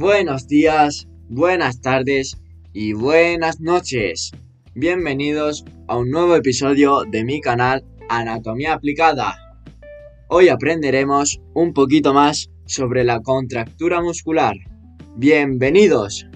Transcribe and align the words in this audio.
Buenos 0.00 0.46
días, 0.46 1.08
buenas 1.28 1.80
tardes 1.80 2.40
y 2.72 2.92
buenas 2.92 3.58
noches. 3.58 4.30
Bienvenidos 4.72 5.64
a 5.88 5.96
un 5.96 6.12
nuevo 6.12 6.36
episodio 6.36 7.02
de 7.10 7.24
mi 7.24 7.40
canal 7.40 7.84
Anatomía 8.08 8.74
Aplicada. 8.74 9.34
Hoy 10.28 10.50
aprenderemos 10.50 11.40
un 11.52 11.72
poquito 11.72 12.14
más 12.14 12.48
sobre 12.64 13.02
la 13.02 13.22
contractura 13.22 14.00
muscular. 14.00 14.54
Bienvenidos. 15.16 16.27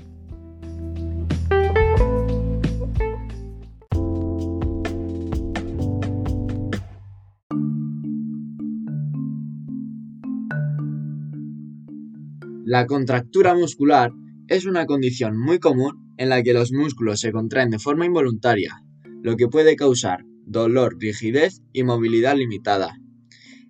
La 12.73 12.87
contractura 12.87 13.55
muscular 13.55 14.13
es 14.49 14.65
una 14.65 14.87
condición 14.87 15.39
muy 15.39 15.59
común 15.59 16.15
en 16.17 16.31
la 16.31 16.43
que 16.43 16.55
los 16.55 16.73
músculos 16.73 17.21
se 17.21 17.31
contraen 17.31 17.69
de 17.69 17.79
forma 17.79 18.07
involuntaria, 18.07 18.83
lo 19.23 19.37
que 19.37 19.47
puede 19.47 19.77
causar 19.77 20.25
dolor, 20.47 20.97
rigidez 20.99 21.61
y 21.75 21.83
movilidad 21.83 22.35
limitada. 22.35 22.97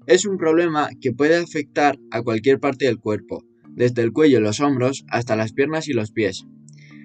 Es 0.06 0.24
un 0.24 0.38
problema 0.38 0.88
que 1.00 1.10
puede 1.10 1.34
afectar 1.34 1.98
a 2.12 2.22
cualquier 2.22 2.60
parte 2.60 2.84
del 2.84 3.00
cuerpo, 3.00 3.42
desde 3.70 4.02
el 4.02 4.12
cuello 4.12 4.38
y 4.38 4.42
los 4.42 4.60
hombros 4.60 5.04
hasta 5.08 5.34
las 5.34 5.52
piernas 5.52 5.88
y 5.88 5.94
los 5.94 6.12
pies. 6.12 6.46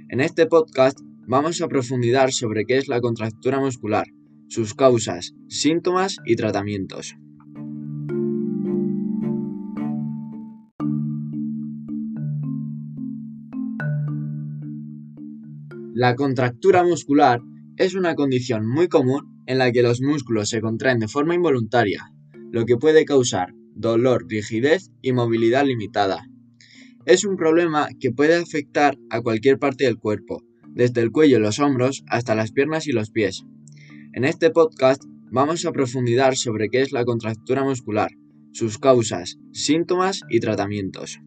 En 0.09 0.19
este 0.19 0.45
podcast 0.45 0.99
vamos 1.27 1.63
a 1.63 1.67
profundizar 1.67 2.31
sobre 2.31 2.65
qué 2.65 2.77
es 2.77 2.87
la 2.87 3.01
contractura 3.01 3.59
muscular, 3.59 4.05
sus 4.49 4.75
causas, 4.75 5.33
síntomas 5.47 6.17
y 6.27 6.35
tratamientos. 6.35 7.15
La 15.99 16.15
contractura 16.15 16.83
muscular 16.83 17.41
es 17.75 17.95
una 17.95 18.13
condición 18.13 18.67
muy 18.67 18.87
común 18.87 19.41
en 19.47 19.57
la 19.57 19.71
que 19.71 19.81
los 19.81 19.99
músculos 19.99 20.47
se 20.47 20.61
contraen 20.61 20.99
de 20.99 21.07
forma 21.07 21.33
involuntaria, 21.33 22.11
lo 22.51 22.67
que 22.67 22.77
puede 22.77 23.03
causar 23.03 23.55
dolor, 23.73 24.27
rigidez 24.29 24.91
y 25.01 25.11
movilidad 25.11 25.65
limitada. 25.65 26.27
Es 27.07 27.25
un 27.25 27.35
problema 27.35 27.87
que 27.99 28.11
puede 28.11 28.35
afectar 28.35 28.95
a 29.09 29.21
cualquier 29.21 29.57
parte 29.57 29.85
del 29.85 29.97
cuerpo, 29.97 30.43
desde 30.67 31.01
el 31.01 31.11
cuello 31.11 31.37
y 31.37 31.41
los 31.41 31.57
hombros 31.57 32.03
hasta 32.11 32.35
las 32.35 32.51
piernas 32.51 32.85
y 32.85 32.91
los 32.91 33.09
pies. 33.09 33.43
En 34.13 34.23
este 34.23 34.51
podcast 34.51 35.01
vamos 35.31 35.65
a 35.65 35.71
profundizar 35.71 36.35
sobre 36.35 36.69
qué 36.69 36.83
es 36.83 36.91
la 36.91 37.05
contractura 37.05 37.63
muscular, 37.63 38.11
sus 38.51 38.77
causas, 38.77 39.39
síntomas 39.51 40.21
y 40.29 40.41
tratamientos. 40.41 41.17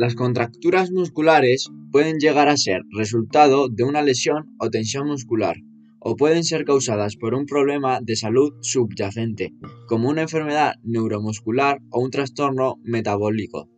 Las 0.00 0.14
contracturas 0.14 0.90
musculares 0.90 1.68
pueden 1.92 2.20
llegar 2.20 2.48
a 2.48 2.56
ser 2.56 2.80
resultado 2.90 3.68
de 3.68 3.84
una 3.84 4.00
lesión 4.00 4.56
o 4.58 4.70
tensión 4.70 5.06
muscular, 5.06 5.56
o 5.98 6.16
pueden 6.16 6.42
ser 6.42 6.64
causadas 6.64 7.16
por 7.16 7.34
un 7.34 7.44
problema 7.44 8.00
de 8.00 8.16
salud 8.16 8.54
subyacente, 8.62 9.52
como 9.86 10.08
una 10.08 10.22
enfermedad 10.22 10.76
neuromuscular 10.84 11.82
o 11.90 12.00
un 12.00 12.10
trastorno 12.10 12.76
metabólico. 12.82 13.68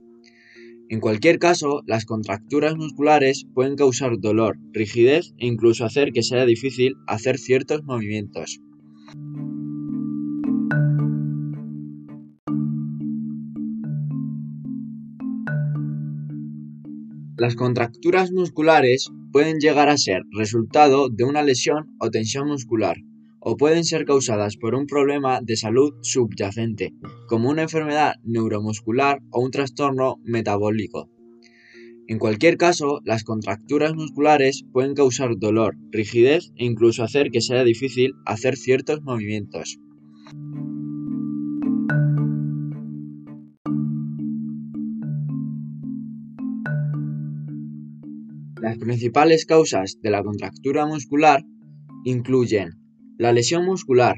En 0.89 1.01
cualquier 1.01 1.41
caso, 1.41 1.83
las 1.87 2.05
contracturas 2.05 2.77
musculares 2.77 3.45
pueden 3.53 3.75
causar 3.75 4.21
dolor, 4.21 4.61
rigidez 4.73 5.35
e 5.39 5.49
incluso 5.49 5.85
hacer 5.85 6.13
que 6.13 6.23
sea 6.23 6.47
difícil 6.47 6.95
hacer 7.09 7.37
ciertos 7.37 7.83
movimientos. 7.83 8.61
Las 17.43 17.57
contracturas 17.57 18.31
musculares 18.31 19.11
pueden 19.33 19.59
llegar 19.59 19.89
a 19.89 19.99
ser 19.99 20.23
resultado 20.31 21.09
de 21.09 21.25
una 21.25 21.43
lesión 21.43 21.89
o 21.99 22.09
tensión 22.09 22.47
muscular, 22.47 22.99
o 23.41 23.57
pueden 23.57 23.85
ser 23.85 24.05
causadas 24.05 24.57
por 24.57 24.77
un 24.77 24.87
problema 24.87 25.41
de 25.43 25.57
salud 25.57 25.93
subyacente, 26.03 26.95
como 27.27 27.51
una 27.51 27.63
enfermedad 27.63 28.15
neuromuscular 28.23 29.23
o 29.33 29.41
un 29.41 29.51
trastorno 29.51 30.21
metabólico. 30.23 31.11
En 32.07 32.21
cualquier 32.21 32.57
caso, 32.59 33.01
las 33.05 33.25
contracturas 33.25 33.93
musculares 33.97 34.65
pueden 34.73 34.95
causar 34.95 35.37
dolor, 35.37 35.75
rigidez 35.91 36.53
e 36.55 36.65
incluso 36.65 37.03
hacer 37.03 37.33
que 37.33 37.41
sea 37.41 37.65
difícil 37.65 38.13
hacer 38.25 38.57
ciertos 38.57 39.03
movimientos. 39.03 39.81
Las 48.63 48.79
principales 48.79 49.45
causas 49.45 49.99
de 50.03 50.11
la 50.11 50.23
contractura 50.23 50.87
muscular 50.87 51.43
incluyen 52.05 52.71
la 53.19 53.33
lesión 53.33 53.65
muscular, 53.65 54.15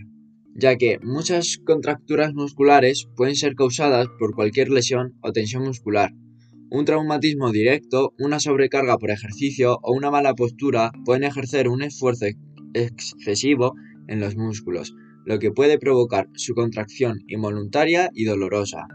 ya 0.54 0.76
que 0.76 0.98
muchas 1.02 1.56
contracturas 1.64 2.34
musculares 2.34 3.08
pueden 3.16 3.36
ser 3.36 3.54
causadas 3.54 4.06
por 4.18 4.34
cualquier 4.34 4.68
lesión 4.68 5.14
o 5.22 5.32
tensión 5.32 5.64
muscular. 5.64 6.10
Un 6.70 6.84
traumatismo 6.84 7.52
directo, 7.52 8.12
una 8.18 8.38
sobrecarga 8.38 8.98
por 8.98 9.10
ejercicio 9.10 9.78
o 9.82 9.96
una 9.96 10.10
mala 10.10 10.34
postura 10.34 10.92
pueden 11.06 11.24
ejercer 11.24 11.66
un 11.66 11.80
esfuerzo 11.80 12.26
excesivo 12.74 13.72
en 14.08 14.20
los 14.20 14.36
músculos, 14.36 14.94
lo 15.24 15.38
que 15.38 15.52
puede 15.52 15.78
provocar 15.78 16.28
su 16.34 16.52
contracción 16.52 17.20
involuntaria 17.28 18.10
y 18.12 18.24
dolorosa. 18.24 18.88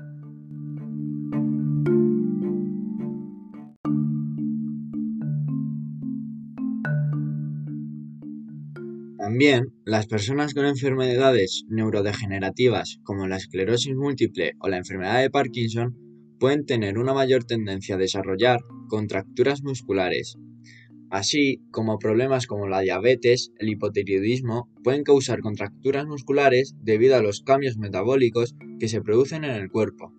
También, 9.40 9.74
las 9.86 10.06
personas 10.06 10.54
con 10.54 10.66
enfermedades 10.66 11.64
neurodegenerativas 11.70 13.00
como 13.04 13.26
la 13.26 13.38
esclerosis 13.38 13.96
múltiple 13.96 14.52
o 14.60 14.68
la 14.68 14.76
enfermedad 14.76 15.22
de 15.22 15.30
Parkinson 15.30 15.96
pueden 16.42 16.66
tener 16.66 16.98
una 16.98 17.14
mayor 17.14 17.46
tendencia 17.46 17.96
a 17.96 17.98
desarrollar 17.98 18.60
contracturas 18.90 19.64
musculares, 19.64 20.36
así 21.10 21.62
como 21.72 22.00
problemas 22.00 22.48
como 22.48 22.68
la 22.68 22.82
diabetes, 22.82 23.54
el 23.60 23.70
hipotiroidismo 23.70 24.68
pueden 24.84 25.04
causar 25.04 25.40
contracturas 25.40 26.06
musculares 26.06 26.76
debido 26.82 27.16
a 27.16 27.22
los 27.22 27.42
cambios 27.42 27.78
metabólicos 27.78 28.58
que 28.78 28.90
se 28.90 29.00
producen 29.00 29.46
en 29.46 29.52
el 29.52 29.70
cuerpo. 29.70 30.19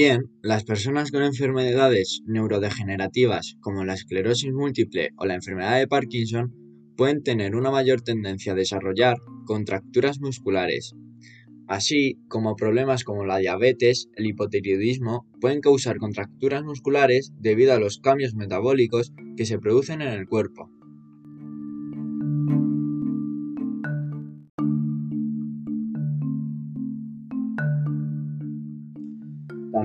También, 0.00 0.30
las 0.40 0.64
personas 0.64 1.10
con 1.10 1.22
enfermedades 1.22 2.22
neurodegenerativas 2.24 3.58
como 3.60 3.84
la 3.84 3.92
esclerosis 3.92 4.50
múltiple 4.50 5.10
o 5.18 5.26
la 5.26 5.34
enfermedad 5.34 5.78
de 5.78 5.88
Parkinson 5.88 6.54
pueden 6.96 7.22
tener 7.22 7.54
una 7.54 7.70
mayor 7.70 8.00
tendencia 8.00 8.52
a 8.52 8.54
desarrollar 8.56 9.18
contracturas 9.44 10.18
musculares, 10.18 10.94
así 11.68 12.16
como 12.28 12.56
problemas 12.56 13.04
como 13.04 13.26
la 13.26 13.36
diabetes, 13.36 14.08
el 14.16 14.24
hipotiroidismo 14.24 15.26
pueden 15.38 15.60
causar 15.60 15.98
contracturas 15.98 16.64
musculares 16.64 17.34
debido 17.38 17.74
a 17.74 17.78
los 17.78 17.98
cambios 17.98 18.34
metabólicos 18.34 19.12
que 19.36 19.44
se 19.44 19.58
producen 19.58 20.00
en 20.00 20.08
el 20.08 20.26
cuerpo. 20.26 20.70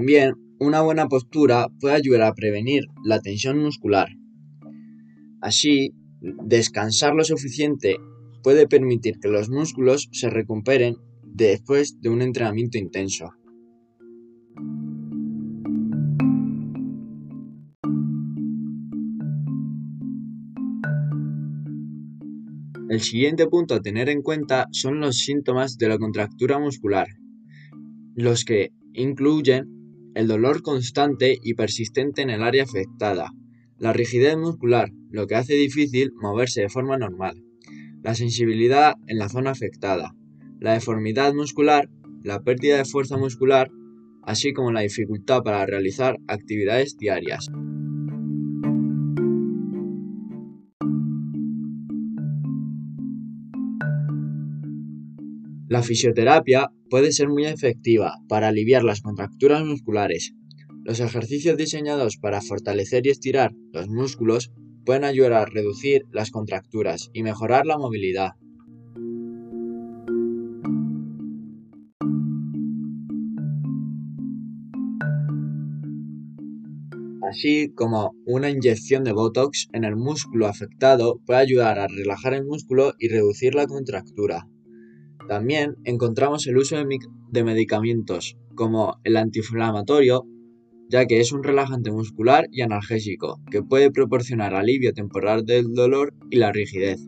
También, 0.06 0.36
una 0.60 0.81
buena 0.84 1.07
postura 1.07 1.68
puede 1.80 1.96
ayudar 1.96 2.22
a 2.22 2.36
prevenir 2.36 2.84
la 3.04 3.22
tensión 3.22 3.57
muscular. 3.57 4.07
Así, 5.42 5.96
descansar 6.22 7.16
lo 7.16 7.24
suficiente 7.24 7.96
puede 8.44 8.68
permitir 8.68 9.18
que 9.19 9.30
los 9.30 9.50
músculos 9.50 10.07
se 10.12 10.30
recuperen 10.30 10.98
después 11.24 12.00
de 12.02 12.10
un 12.10 12.22
entrenamiento 12.22 12.78
intenso. 12.78 13.31
El 22.90 23.02
siguiente 23.02 23.48
punto 23.48 23.74
a 23.74 23.81
tener 23.81 24.10
en 24.10 24.22
cuenta 24.22 24.68
son 24.72 25.00
los 25.00 25.18
síntomas 25.18 25.80
de 25.80 25.90
la 25.90 25.98
contractura 25.98 26.60
muscular, 26.60 27.07
los 28.13 28.46
que 28.46 28.69
incluyen 28.94 29.75
el 30.16 30.28
dolor 30.28 30.62
constante 30.62 31.38
y 31.44 31.54
persistente 31.54 32.22
en 32.22 32.30
el 32.30 32.42
área 32.42 32.64
afectada, 32.64 33.32
la 33.78 33.94
rigidez 33.94 34.38
muscular, 34.38 34.90
lo 35.12 35.28
que 35.28 35.36
hace 35.36 35.54
difícil 35.54 36.14
moverse 36.16 36.62
de 36.62 36.70
forma 36.70 36.98
normal, 36.98 37.44
la 38.02 38.16
sensibilidad 38.16 38.94
en 39.08 39.20
la 39.20 39.30
zona 39.30 39.52
afectada, 39.52 40.16
la 40.60 40.74
deformidad 40.74 41.34
muscular, 41.34 41.90
la 42.24 42.42
pérdida 42.42 42.78
de 42.78 42.86
fuerza 42.86 43.18
muscular, 43.18 43.70
así 44.24 44.54
como 44.54 44.72
la 44.72 44.82
dificultad 44.82 45.44
para 45.44 45.66
realizar 45.66 46.18
actividades 46.28 46.98
diarias. 46.98 47.50
La 55.75 55.83
fisioterapia 55.83 56.72
puede 56.89 57.12
ser 57.12 57.27
muy 57.27 57.45
efectiva 57.45 58.13
para 58.30 58.48
aliviar 58.48 58.86
las 58.86 59.01
contracturas 59.01 59.66
musculares. 59.66 60.33
Los 60.86 61.01
ejercicios 61.01 61.57
diseñados 61.57 62.16
para 62.16 62.39
fortalecer 62.39 63.06
y 63.06 63.10
estirar 63.10 63.51
los 63.74 63.89
músculos 63.89 64.54
pueden 64.86 65.04
ayudar 65.04 65.33
a 65.33 65.44
reducir 65.44 66.04
las 66.13 66.31
contracturas 66.31 67.10
y 67.12 67.24
mejorar 67.24 67.66
la 67.66 67.77
movilidad. 67.77 68.36
Así 77.30 77.74
como 77.75 78.13
una 78.25 78.50
inyección 78.50 79.04
de 79.04 79.12
Botox 79.12 79.68
en 79.74 79.83
el 79.83 79.98
músculo 79.98 80.48
afectado 80.48 81.19
puede 81.25 81.42
ayudar 81.42 81.80
a 81.80 81.88
relajar 81.88 82.33
el 82.33 82.45
músculo 82.45 82.94
y 82.98 83.10
reducir 83.10 83.56
la 83.56 83.68
contractura. 83.68 84.48
También 85.27 85.75
encontramos 85.86 86.45
el 86.45 86.57
uso 86.57 86.75
de, 86.77 87.44
medicamentos 87.44 88.38
como 88.54 89.00
el 89.04 89.18
antiinflamatorio, 89.18 90.24
ya 90.89 91.07
que 91.07 91.19
es 91.19 91.31
un 91.31 91.44
relajante 91.44 91.92
muscular 91.92 92.48
y 92.51 92.62
analgésico 92.62 93.42
que 93.50 93.63
puede 93.63 93.92
proporcionar 93.92 94.54
alivio 94.54 94.94
temporal 94.94 95.44
del 95.44 95.74
dolor 95.74 96.13
y 96.30 96.38
la 96.38 96.51
rigidez. 96.51 97.01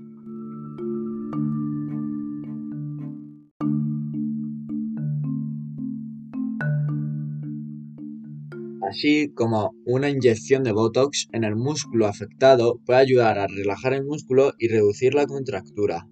Así 8.89 9.31
como 9.35 9.75
una 9.85 10.09
inyección 10.09 10.63
de 10.63 10.71
Botox 10.71 11.27
en 11.33 11.43
el 11.43 11.55
músculo 11.55 12.07
afectado 12.07 12.79
puede 12.85 12.99
ayudar 12.99 13.37
a 13.37 13.47
relajar 13.47 13.93
el 13.93 14.05
músculo 14.05 14.53
y 14.57 14.69
reducir 14.69 15.13
la 15.13 15.27
contractura. 15.27 16.07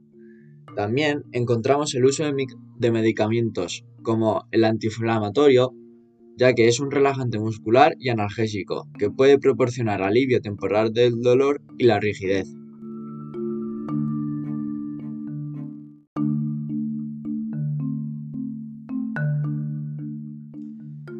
También 0.75 1.23
encontramos 1.31 1.95
el 1.95 2.03
uso 2.03 2.25
de, 2.25 2.91
medicamentos 2.91 3.85
como 4.03 4.45
el 4.51 4.65
antiinflamatorio, 4.65 5.73
ya 6.37 6.53
que 6.53 6.67
es 6.67 6.81
un 6.81 6.91
relajante 6.91 7.39
muscular 7.39 7.95
y 7.97 8.09
analgésico 8.09 8.89
que 8.99 9.09
puede 9.09 9.39
proporcionar 9.39 10.01
alivio 10.01 10.41
temporal 10.41 10.91
del 10.91 11.21
dolor 11.21 11.61
y 11.77 11.85
la 11.85 12.01
rigidez. 12.01 12.53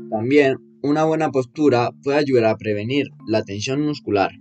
También 0.10 0.58
una 0.82 1.06
buena 1.06 1.32
postura 1.32 1.92
puede 2.04 2.18
ayudar 2.18 2.46
a 2.46 2.58
prevenir 2.58 3.08
la 3.26 3.44
tensión 3.44 3.82
muscular. 3.82 4.32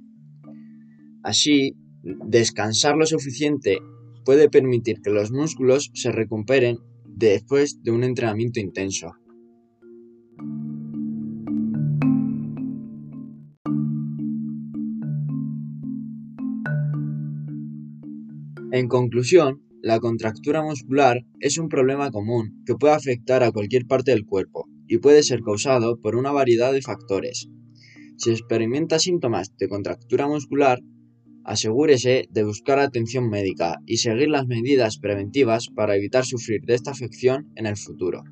Así, 1.23 1.77
descansar 2.03 2.97
lo 2.97 3.07
suficiente 3.07 3.79
puede 4.25 4.49
permitir 4.49 5.01
que 5.03 5.11
los 5.11 5.31
músculos 5.31 5.91
se 5.95 6.13
recuperen 6.13 6.79
después 7.07 7.83
de 7.83 7.91
un 7.91 8.05
entrenamiento 8.05 8.61
intenso. 8.61 9.13
En 18.73 18.89
conclusión, 18.89 19.63
la 19.83 20.01
contractura 20.01 20.63
muscular 20.65 21.25
es 21.39 21.59
un 21.59 21.69
problema 21.69 22.11
común 22.11 22.63
que 22.67 22.75
puede 22.75 22.95
afectar 22.95 23.45
a 23.45 23.53
cualquier 23.53 23.87
parte 23.87 24.11
del 24.11 24.25
cuerpo 24.25 24.67
y 24.89 24.99
puede 24.99 25.23
ser 25.23 25.43
causado 25.43 26.01
por 26.01 26.17
una 26.17 26.33
variedad 26.33 26.73
de 26.73 26.83
factores. 26.83 27.49
Si 28.17 28.31
experimenta 28.31 28.99
síntomas 28.99 29.57
de 29.59 29.69
contractura 29.69 30.27
muscular, 30.27 30.81
Asegúrese 31.45 32.27
de 32.31 32.43
buscar 32.43 32.79
atención 32.79 33.29
médica 33.29 33.77
y 33.87 33.99
seguir 33.99 34.29
las 34.29 34.47
medidas 34.47 34.99
preventivas 34.99 35.69
para 35.69 35.95
evitar 35.95 36.25
sufrir 36.25 36.63
de 36.63 36.75
esta 36.75 36.93
afección 36.93 37.53
en 37.55 37.67
el 37.67 37.77
futuro. 37.77 38.25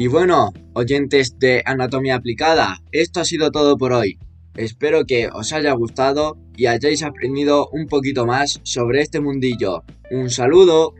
Y 0.00 0.06
bueno, 0.06 0.52
oyentes 0.74 1.40
de 1.40 1.60
Anatomía 1.66 2.14
Aplicada, 2.14 2.78
esto 2.92 3.18
ha 3.18 3.24
sido 3.24 3.50
todo 3.50 3.76
por 3.76 3.92
hoy. 3.92 4.16
Espero 4.58 5.04
que 5.06 5.28
os 5.32 5.52
haya 5.52 5.72
gustado 5.74 6.36
y 6.56 6.66
hayáis 6.66 7.04
aprendido 7.04 7.68
un 7.68 7.86
poquito 7.86 8.26
más 8.26 8.58
sobre 8.64 9.02
este 9.02 9.20
mundillo. 9.20 9.84
Un 10.10 10.30
saludo. 10.30 10.94